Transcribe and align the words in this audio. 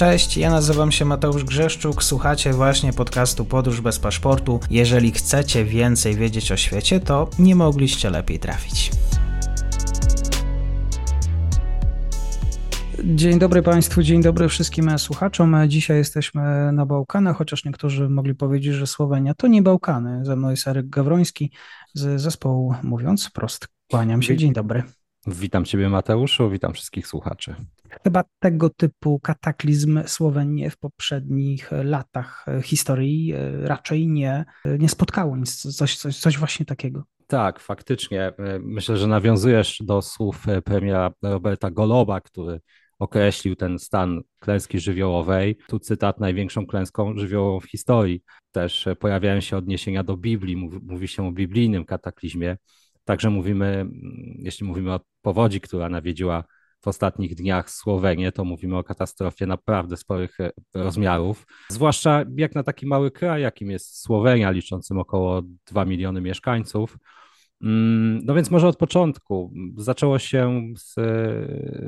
Cześć, 0.00 0.36
ja 0.36 0.50
nazywam 0.50 0.92
się 0.92 1.04
Mateusz 1.04 1.44
Grzeszczuk, 1.44 2.04
słuchacie 2.04 2.52
właśnie 2.52 2.92
podcastu 2.92 3.44
Podróż 3.44 3.80
bez 3.80 3.98
paszportu. 3.98 4.60
Jeżeli 4.70 5.12
chcecie 5.12 5.64
więcej 5.64 6.14
wiedzieć 6.14 6.52
o 6.52 6.56
świecie, 6.56 7.00
to 7.00 7.28
nie 7.38 7.54
mogliście 7.54 8.10
lepiej 8.10 8.38
trafić. 8.38 8.90
Dzień 13.04 13.38
dobry 13.38 13.62
Państwu, 13.62 14.02
dzień 14.02 14.22
dobry 14.22 14.48
wszystkim 14.48 14.98
słuchaczom. 14.98 15.56
Dzisiaj 15.68 15.96
jesteśmy 15.96 16.72
na 16.72 16.86
Bałkanach, 16.86 17.36
chociaż 17.36 17.64
niektórzy 17.64 18.08
mogli 18.08 18.34
powiedzieć, 18.34 18.74
że 18.74 18.86
Słowenia 18.86 19.34
to 19.34 19.46
nie 19.46 19.62
Bałkany. 19.62 20.24
Ze 20.24 20.36
mną 20.36 20.50
jest 20.50 20.68
Arek 20.68 20.88
Gawroński 20.88 21.52
z 21.94 22.20
zespołu 22.20 22.74
Mówiąc 22.82 23.26
Wprost. 23.26 23.68
Kłaniam 23.90 24.22
się, 24.22 24.36
dzień 24.36 24.52
dobry. 24.52 24.82
Witam 25.26 25.64
Ciebie 25.64 25.88
Mateuszu, 25.88 26.50
witam 26.50 26.72
wszystkich 26.72 27.06
słuchaczy. 27.06 27.54
Chyba 28.04 28.24
tego 28.38 28.70
typu 28.70 29.20
kataklizm 29.20 30.02
Słowenię 30.06 30.70
w 30.70 30.78
poprzednich 30.78 31.70
latach 31.72 32.46
historii 32.62 33.34
raczej 33.62 34.08
nie, 34.08 34.44
nie 34.78 34.88
spotkało 34.88 35.36
nic, 35.36 35.76
coś, 35.76 35.96
coś, 35.96 36.18
coś 36.18 36.38
właśnie 36.38 36.66
takiego. 36.66 37.04
Tak, 37.26 37.60
faktycznie. 37.60 38.32
Myślę, 38.60 38.96
że 38.96 39.06
nawiązujesz 39.06 39.82
do 39.84 40.02
słów 40.02 40.44
premiera 40.64 41.10
Roberta 41.22 41.70
Goloba, 41.70 42.20
który 42.20 42.60
określił 42.98 43.56
ten 43.56 43.78
stan 43.78 44.20
klęski 44.38 44.80
żywiołowej. 44.80 45.56
Tu 45.68 45.78
cytat 45.78 46.20
największą 46.20 46.66
klęską 46.66 47.16
żywiołową 47.16 47.60
w 47.60 47.70
historii. 47.70 48.22
Też 48.52 48.88
pojawiają 48.98 49.40
się 49.40 49.56
odniesienia 49.56 50.04
do 50.04 50.16
Biblii, 50.16 50.56
mówi, 50.56 50.78
mówi 50.82 51.08
się 51.08 51.28
o 51.28 51.32
biblijnym 51.32 51.84
kataklizmie. 51.84 52.56
Także 53.04 53.30
mówimy, 53.30 53.86
jeśli 54.38 54.66
mówimy 54.66 54.92
o 54.92 55.00
powodzi, 55.22 55.60
która 55.60 55.88
nawiedziła 55.88 56.44
w 56.80 56.88
ostatnich 56.88 57.34
dniach 57.34 57.70
Słowenię, 57.70 58.32
to 58.32 58.44
mówimy 58.44 58.76
o 58.76 58.84
katastrofie 58.84 59.46
naprawdę 59.46 59.96
sporych 59.96 60.40
e, 60.40 60.50
rozmiarów. 60.74 61.46
Zwłaszcza 61.68 62.24
jak 62.36 62.54
na 62.54 62.62
taki 62.62 62.86
mały 62.86 63.10
kraj, 63.10 63.42
jakim 63.42 63.70
jest 63.70 64.02
Słowenia, 64.02 64.50
liczącym 64.50 64.98
około 64.98 65.42
2 65.66 65.84
miliony 65.84 66.20
mieszkańców. 66.20 66.98
Mm, 67.62 68.24
no 68.24 68.34
więc 68.34 68.50
może 68.50 68.68
od 68.68 68.76
początku. 68.76 69.52
Zaczęło 69.76 70.18
się 70.18 70.62
z, 70.76 70.94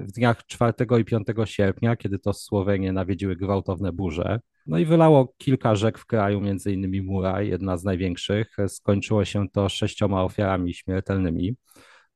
w 0.09 0.13
dniach 0.13 0.47
4 0.47 0.73
i 1.01 1.05
5 1.05 1.27
sierpnia, 1.45 1.97
kiedy 1.97 2.19
to 2.19 2.33
Słowenię 2.33 2.93
nawiedziły 2.93 3.37
gwałtowne 3.37 3.93
burze. 3.93 4.41
No 4.67 4.79
i 4.79 4.85
wylało 4.85 5.35
kilka 5.39 5.75
rzek 5.75 5.99
w 5.99 6.07
kraju, 6.07 6.41
między 6.41 6.73
innymi 6.73 7.03
Muraj, 7.03 7.49
jedna 7.49 7.77
z 7.77 7.85
największych. 7.85 8.57
Skończyło 8.69 9.25
się 9.25 9.49
to 9.49 9.69
sześcioma 9.69 10.25
ofiarami 10.25 10.75
śmiertelnymi, 10.75 11.57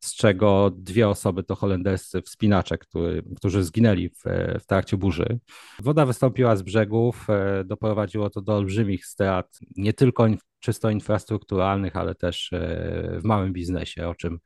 z 0.00 0.14
czego 0.14 0.70
dwie 0.76 1.08
osoby 1.08 1.42
to 1.42 1.54
holenderscy 1.54 2.22
wspinacze, 2.22 2.78
który, 2.78 3.22
którzy 3.36 3.64
zginęli 3.64 4.08
w, 4.08 4.22
w 4.60 4.66
trakcie 4.66 4.96
burzy. 4.96 5.38
Woda 5.82 6.06
wystąpiła 6.06 6.56
z 6.56 6.62
brzegów, 6.62 7.26
e, 7.30 7.64
doprowadziło 7.64 8.30
to 8.30 8.42
do 8.42 8.54
olbrzymich 8.56 9.06
strat, 9.06 9.58
nie 9.76 9.92
tylko 9.92 10.26
czysto 10.60 10.90
infrastrukturalnych, 10.90 11.96
ale 11.96 12.14
też 12.14 12.52
e, 12.52 13.18
w 13.20 13.24
małym 13.24 13.52
biznesie, 13.52 14.08
o 14.08 14.14
czym 14.14 14.38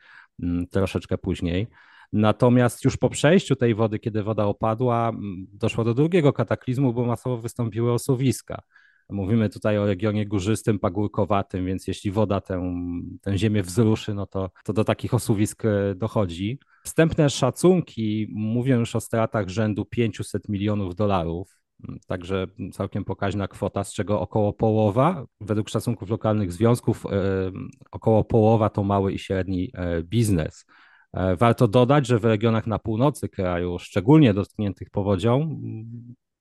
mm, 0.42 0.66
troszeczkę 0.66 1.18
później. 1.18 1.66
Natomiast 2.12 2.84
już 2.84 2.96
po 2.96 3.10
przejściu 3.10 3.56
tej 3.56 3.74
wody, 3.74 3.98
kiedy 3.98 4.22
woda 4.22 4.44
opadła, 4.44 5.12
doszło 5.52 5.84
do 5.84 5.94
drugiego 5.94 6.32
kataklizmu, 6.32 6.92
bo 6.92 7.04
masowo 7.04 7.38
wystąpiły 7.38 7.92
osuwiska. 7.92 8.62
Mówimy 9.10 9.48
tutaj 9.48 9.78
o 9.78 9.86
regionie 9.86 10.26
górzystym, 10.26 10.78
pagórkowatym, 10.78 11.66
więc 11.66 11.86
jeśli 11.86 12.10
woda 12.10 12.40
tę, 12.40 12.74
tę 13.20 13.38
ziemię 13.38 13.62
wzruszy, 13.62 14.14
no 14.14 14.26
to, 14.26 14.50
to 14.64 14.72
do 14.72 14.84
takich 14.84 15.14
osuwisk 15.14 15.64
e, 15.64 15.94
dochodzi. 15.94 16.58
Wstępne 16.84 17.30
szacunki 17.30 18.28
mówią 18.30 18.78
już 18.78 18.96
o 18.96 19.00
stratach 19.00 19.48
rzędu 19.48 19.84
500 19.84 20.48
milionów 20.48 20.94
dolarów. 20.94 21.60
Także 22.06 22.46
całkiem 22.72 23.04
pokaźna 23.04 23.48
kwota, 23.48 23.84
z 23.84 23.92
czego 23.92 24.20
około 24.20 24.52
połowa, 24.52 25.26
według 25.40 25.68
szacunków 25.68 26.10
lokalnych 26.10 26.52
związków, 26.52 27.06
e, 27.06 27.10
około 27.90 28.24
połowa 28.24 28.70
to 28.70 28.84
mały 28.84 29.12
i 29.12 29.18
średni 29.18 29.70
e, 29.74 30.02
biznes. 30.02 30.66
E, 31.12 31.36
warto 31.36 31.68
dodać, 31.68 32.06
że 32.06 32.18
w 32.18 32.24
regionach 32.24 32.66
na 32.66 32.78
północy 32.78 33.28
kraju, 33.28 33.78
szczególnie 33.78 34.34
dotkniętych 34.34 34.90
powodzią, 34.90 35.60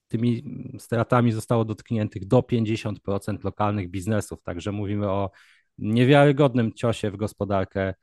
tymi 0.08 0.44
stratami 0.80 1.32
zostało 1.32 1.66
dotkniętych 1.66 2.28
do 2.28 2.42
50% 2.42 3.44
lokalnych 3.44 3.90
biznesów. 3.90 4.44
Także 4.44 4.72
mówimy 4.72 5.10
o 5.10 5.32
niewiarygodnym 5.78 6.74
ciosie 6.74 7.12
w 7.12 7.18
gospodarkę 7.18 7.94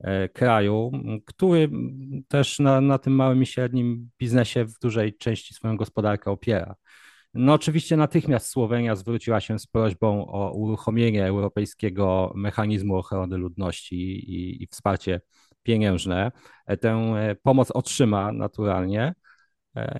E, 0.00 0.28
kraju, 0.28 0.92
który 1.26 1.70
też 2.28 2.58
na, 2.58 2.80
na 2.80 2.98
tym 2.98 3.14
małym 3.14 3.42
i 3.42 3.46
średnim 3.46 4.10
biznesie 4.18 4.64
w 4.64 4.78
dużej 4.78 5.16
części 5.16 5.54
swoją 5.54 5.76
gospodarkę 5.76 6.30
opiera. 6.30 6.74
No 7.34 7.52
oczywiście 7.52 7.96
natychmiast 7.96 8.46
Słowenia 8.46 8.96
zwróciła 8.96 9.40
się 9.40 9.58
z 9.58 9.66
prośbą 9.66 10.26
o 10.26 10.52
uruchomienie 10.52 11.26
europejskiego 11.26 12.32
mechanizmu 12.36 12.96
ochrony 12.96 13.36
ludności 13.36 13.96
i, 13.96 14.62
i 14.62 14.66
wsparcie 14.66 15.20
pieniężne. 15.64 16.32
E, 16.66 16.76
tę 16.76 16.90
e, 16.90 17.36
pomoc 17.42 17.70
otrzyma 17.70 18.32
naturalnie. 18.32 19.14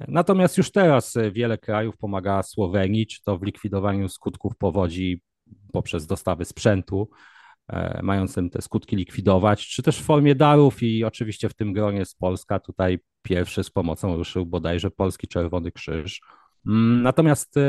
Natomiast 0.09 0.59
już 0.59 0.73
teraz 0.73 1.15
wiele 1.33 1.59
krajów 1.59 1.97
pomaga 1.97 2.43
Słowenii, 2.43 3.07
czy 3.07 3.23
to 3.23 3.39
w 3.39 3.43
likwidowaniu 3.43 4.09
skutków 4.09 4.57
powodzi 4.57 5.23
poprzez 5.73 6.07
dostawy 6.07 6.45
sprzętu, 6.45 7.09
E, 7.69 8.01
mającym 8.03 8.51
te 8.51 8.63
skutki 8.63 8.97
likwidować, 8.97 9.67
czy 9.67 9.83
też 9.83 9.99
w 9.99 10.05
formie 10.05 10.35
darów 10.35 10.83
i 10.83 11.05
oczywiście 11.05 11.49
w 11.49 11.55
tym 11.55 11.73
gronie 11.73 11.99
jest 11.99 12.19
Polska. 12.19 12.61
Tutaj 12.61 12.99
pierwszy 13.23 13.65
z 13.65 13.71
pomocą 13.71 14.17
ruszył 14.17 14.47
bodajże 14.47 14.91
Polski 14.91 15.29
Czerwony 15.29 15.73
Krzyż. 15.73 16.21
Mm, 16.67 17.03
natomiast 17.03 17.57
e, 17.57 17.61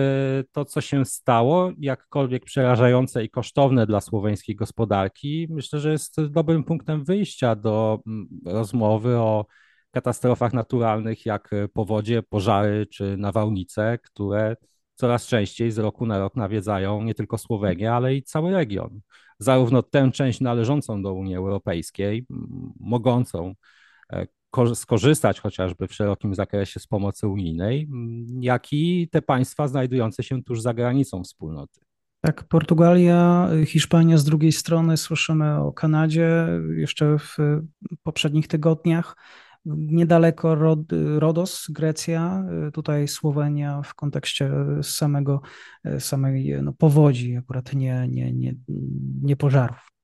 to, 0.51 0.65
co 0.65 0.81
się 0.81 1.05
stało, 1.05 1.71
jakkolwiek 1.79 2.45
przerażające 2.45 3.23
i 3.23 3.29
kosztowne 3.29 3.85
dla 3.87 4.01
słoweńskiej 4.01 4.55
gospodarki, 4.55 5.47
myślę, 5.49 5.79
że 5.79 5.91
jest 5.91 6.21
dobrym 6.25 6.63
punktem 6.63 7.03
wyjścia 7.03 7.55
do 7.55 7.99
mm, 8.07 8.27
rozmowy 8.45 9.17
o 9.17 9.45
katastrofach 9.91 10.53
naturalnych, 10.53 11.25
jak 11.25 11.49
powodzie, 11.73 12.23
pożary 12.23 12.87
czy 12.87 13.17
nawałnice, 13.17 13.97
które 14.03 14.55
coraz 14.95 15.27
częściej 15.27 15.71
z 15.71 15.77
roku 15.77 16.05
na 16.05 16.19
rok 16.19 16.35
nawiedzają 16.35 17.03
nie 17.03 17.15
tylko 17.15 17.37
Słowenię, 17.37 17.93
ale 17.93 18.15
i 18.15 18.23
cały 18.23 18.51
region. 18.51 19.01
Zarówno 19.39 19.83
tę 19.83 20.11
część 20.11 20.41
należącą 20.41 21.01
do 21.01 21.13
Unii 21.13 21.35
Europejskiej, 21.35 22.25
mogącą 22.79 23.53
e, 24.13 24.27
skorzystać 24.73 25.39
chociażby 25.39 25.87
w 25.87 25.93
szerokim 25.93 26.35
zakresie 26.35 26.79
z 26.79 26.87
pomocy 26.87 27.27
unijnej, 27.27 27.89
jak 28.39 28.73
i 28.73 29.09
te 29.11 29.21
państwa 29.21 29.67
znajdujące 29.67 30.23
się 30.23 30.43
tuż 30.43 30.61
za 30.61 30.73
granicą 30.73 31.23
wspólnoty. 31.23 31.81
Tak, 32.21 32.43
Portugalia, 32.43 33.49
Hiszpania 33.65 34.17
z 34.17 34.23
drugiej 34.23 34.51
strony, 34.51 34.97
słyszymy 34.97 35.59
o 35.59 35.73
Kanadzie 35.73 36.47
jeszcze 36.75 37.17
w 37.19 37.37
poprzednich 38.03 38.47
tygodniach. 38.47 39.15
Niedaleko 39.65 40.55
Rod, 40.55 40.79
Rodos, 41.15 41.67
Grecja, 41.69 42.45
tutaj 42.73 43.07
Słowenia 43.07 43.81
w 43.81 43.95
kontekście 43.95 44.51
samego, 44.81 45.41
samej 45.99 46.55
no, 46.61 46.73
powodzi, 46.73 47.37
akurat 47.37 47.73
nie, 47.73 48.07
nie, 48.09 48.33
nie, 48.33 48.55
nie 49.21 49.35
pożarów. 49.35 49.94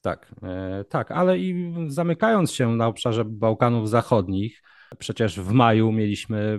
Tak, 0.00 0.34
e, 0.42 0.84
tak, 0.84 1.10
ale 1.10 1.38
i 1.38 1.74
zamykając 1.88 2.52
się 2.52 2.76
na 2.76 2.86
obszarze 2.86 3.24
Bałkanów 3.24 3.88
Zachodnich, 3.88 4.62
przecież 4.98 5.40
w 5.40 5.52
maju 5.52 5.92
mieliśmy 5.92 6.58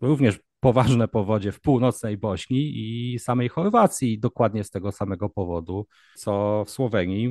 również 0.00 0.40
poważne 0.60 1.08
powodzie 1.08 1.52
w 1.52 1.60
północnej 1.60 2.18
Bośni 2.18 2.72
i 2.74 3.18
samej 3.18 3.48
Chorwacji, 3.48 4.18
dokładnie 4.18 4.64
z 4.64 4.70
tego 4.70 4.92
samego 4.92 5.28
powodu, 5.28 5.86
co 6.16 6.64
w 6.66 6.70
Słowenii. 6.70 7.28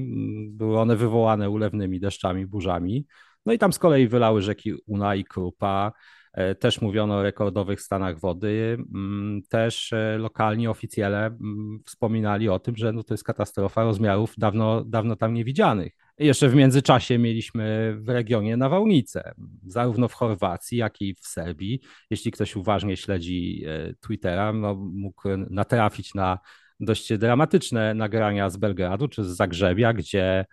Były 0.50 0.80
one 0.80 0.96
wywołane 0.96 1.50
ulewnymi 1.50 2.00
deszczami, 2.00 2.48
burzami. 2.48 3.06
No 3.46 3.54
i 3.54 3.58
tam 3.58 3.74
z 3.74 3.80
kolei 3.80 4.08
wylały 4.08 4.42
rzeki 4.42 4.74
Una 4.88 5.16
i 5.16 5.24
Krupa. 5.24 5.92
E, 6.34 6.56
też 6.56 6.82
mówiono 6.82 7.16
o 7.16 7.24
rekordowych 7.24 7.82
stanach 7.82 8.20
wody. 8.20 8.78
Mm, 8.94 9.42
też 9.50 9.94
e, 9.94 10.18
lokalni 10.18 10.68
oficjele 10.68 11.26
mm, 11.26 11.80
wspominali 11.86 12.50
o 12.50 12.60
tym, 12.60 12.76
że 12.76 12.94
no 12.94 13.04
to 13.04 13.14
jest 13.14 13.24
katastrofa 13.24 13.84
rozmiarów 13.84 14.34
dawno, 14.38 14.84
dawno 14.86 15.16
tam 15.16 15.34
niewidzianych. 15.34 15.94
Jeszcze 16.20 16.50
w 16.50 16.56
międzyczasie 16.56 17.18
mieliśmy 17.18 17.96
w 18.00 18.10
regionie 18.10 18.58
nawałnice, 18.58 19.34
zarówno 19.68 20.08
w 20.08 20.14
Chorwacji, 20.14 20.78
jak 20.78 21.02
i 21.02 21.14
w 21.14 21.28
Serbii. 21.28 21.82
Jeśli 22.10 22.32
ktoś 22.32 22.56
uważnie 22.56 22.98
śledzi 22.98 23.64
e, 23.68 23.94
Twittera, 23.94 24.54
no, 24.54 24.76
mógł 24.76 25.30
natrafić 25.50 26.14
na 26.14 26.40
dość 26.80 27.18
dramatyczne 27.18 27.94
nagrania 27.94 28.50
z 28.50 28.58
Belgradu 28.58 29.08
czy 29.08 29.24
z 29.24 29.28
Zagrzebia, 29.28 29.94
gdzie 29.94 30.46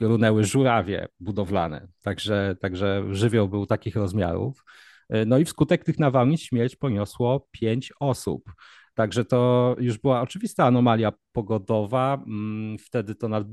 runęły 0.00 0.44
żurawie 0.44 1.08
budowlane. 1.20 1.88
Także, 2.02 2.56
także 2.60 3.04
żywioł 3.10 3.48
był 3.48 3.66
takich 3.66 3.96
rozmiarów. 3.96 4.64
E, 5.08 5.24
no 5.24 5.38
i 5.38 5.44
wskutek 5.44 5.84
tych 5.84 5.98
nawałnic 5.98 6.40
śmierć 6.40 6.76
poniosło 6.76 7.48
pięć 7.50 7.92
osób. 8.00 8.52
Także 8.94 9.24
to 9.24 9.76
już 9.78 9.98
była 9.98 10.20
oczywista 10.20 10.64
anomalia 10.64 11.12
pogodowa. 11.32 12.22
Mm, 12.26 12.78
wtedy 12.78 13.14
to, 13.14 13.28
nad, 13.28 13.46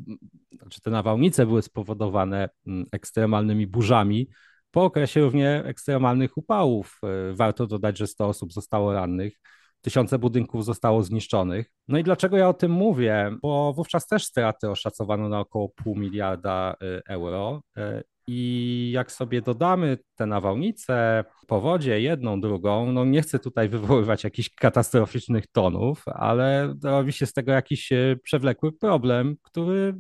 znaczy 0.52 0.82
te 0.82 0.92
nawałnice 0.92 1.46
były 1.46 1.62
spowodowane 1.62 2.50
mm, 2.68 2.86
ekstremalnymi 2.92 3.68
burzami, 3.68 4.30
po 4.72 4.84
okresie 4.84 5.22
równie 5.22 5.64
ekstremalnych 5.66 6.38
upałów. 6.38 7.00
Warto 7.34 7.68
dodać, 7.68 7.98
że 7.98 8.08
100 8.08 8.28
osób 8.28 8.54
zostało 8.54 8.94
rannych 8.94 9.40
tysiące 9.86 10.20
budynków 10.20 10.66
zostało 10.66 11.04
zniszczonych. 11.04 11.72
No 11.88 11.98
i 11.98 12.04
dlaczego 12.04 12.38
ja 12.38 12.50
o 12.50 12.54
tym 12.54 12.72
mówię? 12.72 13.36
Bo 13.42 13.74
wówczas 13.74 14.08
też 14.08 14.26
straty 14.26 14.70
oszacowano 14.70 15.30
na 15.30 15.40
około 15.40 15.70
pół 15.70 15.96
miliarda 15.96 16.76
euro. 17.10 17.62
I 18.28 18.92
jak 18.94 19.12
sobie 19.12 19.42
dodamy 19.42 19.98
te 20.16 20.26
nawałnice, 20.26 21.26
powodzie, 21.48 22.02
jedną, 22.02 22.42
drugą, 22.42 22.92
no 22.92 23.06
nie 23.06 23.22
chcę 23.22 23.40
tutaj 23.40 23.70
wywoływać 23.70 24.24
jakichś 24.24 24.50
katastroficznych 24.50 25.48
tonów, 25.48 26.04
ale 26.08 26.76
robi 26.84 27.14
się 27.14 27.26
z 27.26 27.34
tego 27.34 27.52
jakiś 27.52 27.92
e, 27.92 28.16
przewlekły 28.24 28.72
problem, 28.72 29.36
który 29.44 29.96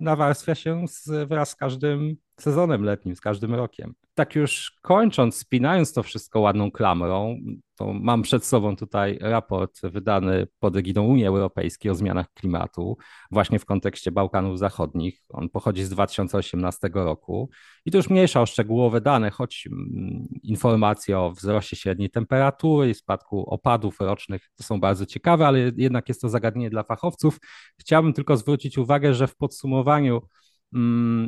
nawarstwia 0.00 0.54
się 0.54 0.84
z, 0.88 1.28
wraz 1.28 1.50
z 1.50 1.56
każdym 1.56 2.16
sezonem 2.42 2.84
letnim, 2.84 3.16
z 3.16 3.20
każdym 3.20 3.54
rokiem. 3.54 3.94
Tak 4.14 4.34
już 4.34 4.78
kończąc, 4.82 5.36
spinając 5.36 5.92
to 5.92 6.02
wszystko 6.02 6.40
ładną 6.40 6.70
klamrą, 6.70 7.40
to 7.78 7.92
mam 7.92 8.22
przed 8.22 8.44
sobą 8.44 8.76
tutaj 8.76 9.18
raport 9.20 9.80
wydany 9.82 10.46
pod 10.58 10.76
egidą 10.76 11.04
Unii 11.04 11.26
Europejskiej 11.26 11.90
o 11.90 11.94
zmianach 11.94 12.32
klimatu, 12.34 12.96
właśnie 13.30 13.58
w 13.58 13.64
kontekście 13.64 14.12
Bałkanów 14.12 14.58
Zachodnich. 14.58 15.24
On 15.28 15.48
pochodzi 15.48 15.84
z 15.84 15.90
2018 15.90 16.90
roku 16.94 17.50
i 17.84 17.90
to 17.90 17.96
już 17.96 18.10
mniejsza 18.10 18.42
o 18.42 18.46
szczegółowe 18.46 19.00
dane, 19.00 19.30
choć 19.30 19.68
mm, 19.72 20.28
informacje 20.42 21.18
o 21.18 21.30
wzroście 21.30 21.76
średniej 21.76 22.10
temperatury 22.10 22.90
i 22.90 22.94
spadku 22.94 23.50
opadów 23.50 24.00
rocznych 24.00 24.50
to 24.56 24.62
są 24.64 24.80
bardzo 24.80 25.06
ciekawe, 25.06 25.46
ale 25.46 25.72
jednak 25.76 26.08
jest 26.08 26.20
to 26.20 26.28
zagadnienie 26.28 26.70
dla 26.70 26.82
fachowców. 26.82 27.38
Chciałbym 27.80 28.12
tylko 28.12 28.36
zwrócić 28.36 28.78
uwagę, 28.78 29.14
że 29.14 29.26
w 29.26 29.36
podsumowaniu 29.36 30.20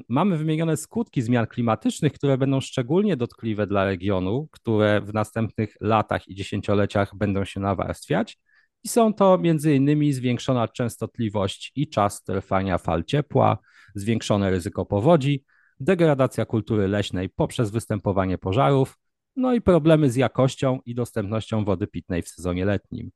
mamy 0.08 0.36
wymienione 0.36 0.76
skutki 0.76 1.22
zmian 1.22 1.46
klimatycznych, 1.46 2.12
które 2.12 2.38
będą 2.38 2.60
szczególnie 2.60 3.16
dotkliwe 3.16 3.66
dla 3.66 3.84
regionu, 3.84 4.48
które 4.50 5.00
w 5.00 5.14
następnych 5.14 5.76
latach 5.80 6.28
i 6.28 6.34
dziesięcioleciach 6.34 7.16
będą 7.16 7.44
się 7.44 7.60
nawarstwiać. 7.60 8.38
I 8.84 8.88
są 8.88 9.14
to 9.14 9.40
m.in. 9.44 10.12
zwiększona 10.12 10.68
częstotliwość 10.68 11.72
i 11.74 11.88
czas 11.88 12.22
trwania 12.22 12.78
fal 12.78 13.04
ciepła, 13.04 13.58
zwiększone 13.94 14.50
ryzyko 14.50 14.86
powodzi, 14.86 15.44
degradacja 15.80 16.44
kultury 16.44 16.88
leśnej 16.88 17.28
poprzez 17.28 17.70
występowanie 17.70 18.38
pożarów, 18.38 18.98
no 19.36 19.54
i 19.54 19.60
problemy 19.60 20.10
z 20.10 20.16
jakością 20.16 20.78
i 20.86 20.94
dostępnością 20.94 21.64
wody 21.64 21.86
pitnej 21.86 22.22
w 22.22 22.28
sezonie 22.28 22.64
letnim. 22.64 23.10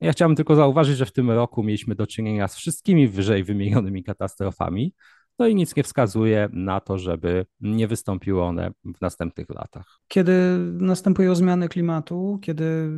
Ja 0.00 0.12
chciałbym 0.12 0.36
tylko 0.36 0.56
zauważyć, 0.56 0.96
że 0.96 1.06
w 1.06 1.12
tym 1.12 1.30
roku 1.30 1.62
mieliśmy 1.62 1.94
do 1.94 2.06
czynienia 2.06 2.48
z 2.48 2.56
wszystkimi 2.56 3.08
wyżej 3.08 3.44
wymienionymi 3.44 4.04
katastrofami, 4.04 4.94
no 5.40 5.46
i 5.46 5.54
nic 5.54 5.76
nie 5.76 5.82
wskazuje 5.82 6.48
na 6.52 6.80
to, 6.80 6.98
żeby 6.98 7.46
nie 7.60 7.88
wystąpiły 7.88 8.42
one 8.42 8.70
w 8.84 9.00
następnych 9.00 9.50
latach. 9.50 10.00
Kiedy 10.08 10.32
następują 10.72 11.34
zmiany 11.34 11.68
klimatu, 11.68 12.38
kiedy 12.42 12.90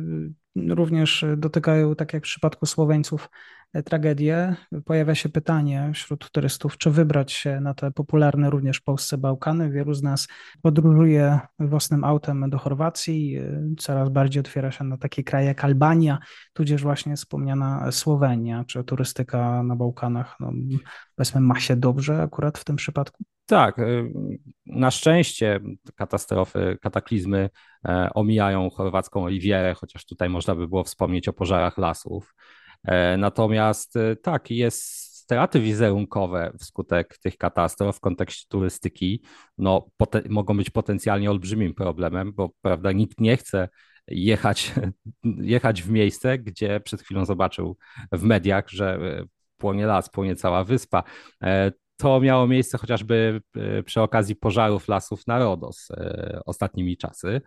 również 0.55 1.25
dotykają, 1.37 1.95
tak 1.95 2.13
jak 2.13 2.23
w 2.23 2.25
przypadku 2.25 2.65
Słoweńców, 2.65 3.29
tragedię, 3.85 4.55
pojawia 4.85 5.15
się 5.15 5.29
pytanie 5.29 5.91
wśród 5.93 6.31
turystów, 6.31 6.77
czy 6.77 6.91
wybrać 6.91 7.31
się 7.31 7.59
na 7.61 7.73
te 7.73 7.91
popularne 7.91 8.49
również 8.49 8.77
w 8.77 8.83
Polsce 8.83 9.17
Bałkany. 9.17 9.71
Wielu 9.71 9.93
z 9.93 10.03
nas 10.03 10.27
podróżuje 10.61 11.39
własnym 11.59 12.03
autem 12.03 12.49
do 12.49 12.57
Chorwacji, 12.57 13.39
coraz 13.77 14.09
bardziej 14.09 14.39
otwiera 14.39 14.71
się 14.71 14.83
na 14.83 14.97
takie 14.97 15.23
kraje 15.23 15.47
jak 15.47 15.63
Albania, 15.63 16.19
tudzież 16.53 16.83
właśnie 16.83 17.15
wspomniana 17.15 17.91
Słowenia, 17.91 18.63
czy 18.67 18.83
turystyka 18.83 19.63
na 19.63 19.75
Bałkanach, 19.75 20.35
no, 20.39 20.51
powiedzmy, 21.15 21.41
ma 21.41 21.59
się 21.59 21.75
dobrze 21.75 22.21
akurat 22.21 22.57
w 22.57 22.63
tym 22.63 22.75
przypadku? 22.75 23.23
Tak, 23.45 23.79
y, 23.79 24.11
na 24.65 24.91
szczęście 24.91 25.59
katastrofy, 25.95 26.77
kataklizmy 26.81 27.49
e, 27.85 28.09
omijają 28.13 28.69
chorwacką 28.69 29.29
Rivierę, 29.29 29.73
chociaż 29.73 30.05
tutaj 30.05 30.29
można 30.29 30.55
by 30.55 30.67
było 30.67 30.83
wspomnieć 30.83 31.27
o 31.27 31.33
pożarach 31.33 31.77
lasów. 31.77 32.35
E, 32.83 33.17
natomiast 33.17 33.95
e, 33.95 34.15
tak, 34.15 34.51
jest 34.51 34.83
straty 35.23 35.59
wizerunkowe 35.59 36.51
wskutek 36.59 37.17
tych 37.17 37.37
katastrof 37.37 37.97
w 37.97 37.99
kontekście 37.99 38.45
turystyki 38.49 39.21
no, 39.57 39.87
mogą 40.29 40.57
być 40.57 40.69
potencjalnie 40.69 41.31
olbrzymim 41.31 41.73
problemem, 41.73 42.33
bo 42.33 42.49
prawda, 42.61 42.91
nikt 42.91 43.19
nie 43.19 43.37
chce 43.37 43.69
jechać, 44.07 44.73
jechać 45.55 45.83
w 45.83 45.89
miejsce, 45.89 46.37
gdzie 46.37 46.79
przed 46.79 47.01
chwilą 47.01 47.25
zobaczył 47.25 47.77
w 48.11 48.23
mediach, 48.23 48.69
że 48.69 48.99
płonie 49.57 49.85
las, 49.85 50.09
płonie 50.09 50.35
cała 50.35 50.63
wyspa. 50.63 51.03
To 52.03 52.21
miało 52.21 52.47
miejsce 52.47 52.77
chociażby 52.77 53.41
e, 53.55 53.83
przy 53.83 54.01
okazji 54.01 54.35
pożarów 54.35 54.87
lasów 54.87 55.27
na 55.27 55.39
Rodos 55.39 55.91
e, 55.91 56.39
ostatnimi 56.45 56.97
czasy. 56.97 57.41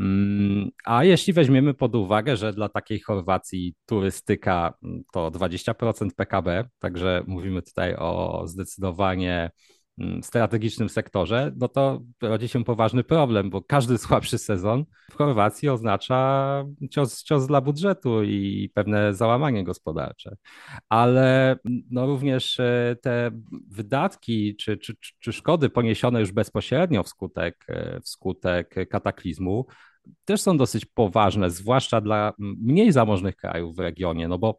Mm, 0.00 0.70
a 0.84 1.04
jeśli 1.04 1.32
weźmiemy 1.32 1.74
pod 1.74 1.94
uwagę, 1.94 2.36
że 2.36 2.52
dla 2.52 2.68
takiej 2.68 3.00
Chorwacji 3.00 3.74
turystyka 3.86 4.74
mm, 4.82 5.02
to 5.12 5.30
20% 5.30 6.08
PKB, 6.16 6.64
także 6.78 7.22
mówimy 7.26 7.62
tutaj 7.62 7.94
o 7.96 8.42
zdecydowanie 8.46 9.50
strategicznym 10.22 10.88
sektorze, 10.88 11.52
no 11.56 11.68
to 11.68 12.00
rodzi 12.22 12.48
się 12.48 12.64
poważny 12.64 13.04
problem, 13.04 13.50
bo 13.50 13.62
każdy 13.62 13.98
słabszy 13.98 14.38
sezon 14.38 14.84
w 15.10 15.14
Chorwacji 15.14 15.68
oznacza 15.68 16.64
cios, 16.90 17.22
cios 17.22 17.46
dla 17.46 17.60
budżetu 17.60 18.22
i 18.22 18.70
pewne 18.74 19.14
załamanie 19.14 19.64
gospodarcze. 19.64 20.36
Ale 20.88 21.56
no 21.90 22.06
również 22.06 22.60
e, 22.60 22.96
te 23.02 23.30
wydatki 23.70 24.56
czy, 24.56 24.78
czy, 24.78 24.94
czy 25.18 25.32
szkody 25.32 25.70
poniesione 25.70 26.20
już 26.20 26.32
bezpośrednio 26.32 27.02
wskutek, 27.02 27.66
e, 27.68 28.00
wskutek 28.00 28.74
kataklizmu 28.90 29.66
też 30.24 30.40
są 30.40 30.56
dosyć 30.56 30.84
poważne, 30.84 31.50
zwłaszcza 31.50 32.00
dla 32.00 32.32
mniej 32.38 32.92
zamożnych 32.92 33.36
krajów 33.36 33.76
w 33.76 33.78
regionie, 33.78 34.28
no 34.28 34.38
bo 34.38 34.58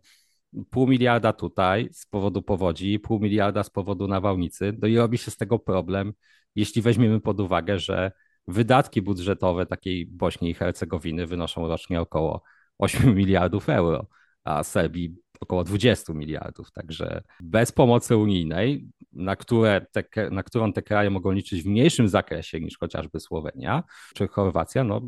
pół 0.70 0.88
miliarda 0.88 1.34
tutaj 1.34 1.90
z 1.92 2.06
powodu 2.06 2.42
powodzi, 2.42 3.00
pół 3.00 3.20
miliarda 3.20 3.64
z 3.64 3.70
powodu 3.70 4.08
nawałnicy, 4.08 4.78
no 4.82 4.88
i 4.88 4.98
robi 4.98 5.18
się 5.18 5.32
z 5.32 5.38
tego 5.38 5.60
problem, 5.60 6.14
jeśli 6.56 6.82
weźmiemy 6.82 7.22
pod 7.22 7.40
uwagę, 7.40 7.80
że 7.80 8.12
wydatki 8.48 9.02
budżetowe 9.02 9.66
takiej 9.66 10.06
Bośni 10.06 10.50
i 10.50 10.54
Hercegowiny 10.54 11.28
wynoszą 11.28 11.68
rocznie 11.68 12.02
około 12.02 12.44
8 12.78 13.16
miliardów 13.16 13.70
euro, 13.70 14.08
a 14.44 14.64
Serbii 14.64 15.16
około 15.40 15.64
20 15.64 16.14
miliardów. 16.14 16.72
Także 16.72 17.24
bez 17.40 17.72
pomocy 17.72 18.18
unijnej, 18.18 18.88
na, 19.14 19.36
które 19.36 19.86
te, 19.92 20.30
na 20.32 20.44
którą 20.44 20.74
te 20.74 20.82
kraje 20.82 21.10
mogą 21.10 21.32
liczyć 21.32 21.64
w 21.64 21.66
mniejszym 21.66 22.08
zakresie 22.08 22.60
niż 22.60 22.78
chociażby 22.78 23.20
Słowenia 23.20 23.84
czy 24.16 24.28
Chorwacja, 24.28 24.84
no, 24.84 25.02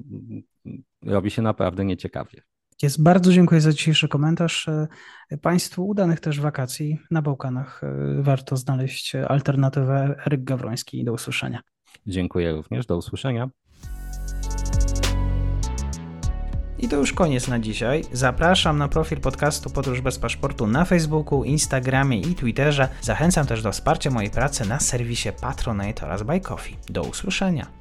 robi 1.01 1.31
się 1.31 1.41
naprawdę 1.41 1.85
nieciekawie. 1.85 2.41
Jest 2.83 3.03
bardzo 3.03 3.31
dziękuję 3.31 3.61
za 3.61 3.71
dzisiejszy 3.71 4.07
komentarz. 4.07 4.67
E, 4.67 4.87
państwu 5.41 5.87
udanych 5.87 6.19
też 6.19 6.39
wakacji 6.39 6.99
na 7.11 7.21
Bałkanach. 7.21 7.83
E, 7.83 8.21
warto 8.21 8.57
znaleźć 8.57 9.15
alternatywę. 9.15 10.15
Eryk 10.25 10.43
Gawroński. 10.43 11.03
Do 11.03 11.13
usłyszenia. 11.13 11.61
Dziękuję 12.07 12.51
również. 12.51 12.85
Do 12.85 12.97
usłyszenia. 12.97 13.49
I 16.79 16.87
to 16.87 16.95
już 16.95 17.13
koniec 17.13 17.47
na 17.47 17.59
dzisiaj. 17.59 18.03
Zapraszam 18.11 18.77
na 18.77 18.87
profil 18.87 19.19
podcastu 19.19 19.69
Podróż 19.69 20.01
bez 20.01 20.19
paszportu 20.19 20.67
na 20.67 20.85
Facebooku, 20.85 21.43
Instagramie 21.43 22.21
i 22.21 22.35
Twitterze. 22.35 22.87
Zachęcam 23.01 23.47
też 23.47 23.61
do 23.61 23.71
wsparcia 23.71 24.09
mojej 24.09 24.31
pracy 24.31 24.69
na 24.69 24.79
serwisie 24.79 25.29
Patronite 25.41 26.05
oraz 26.05 26.23
Buy 26.23 26.39
Coffee. 26.39 26.77
Do 26.89 27.01
usłyszenia. 27.03 27.80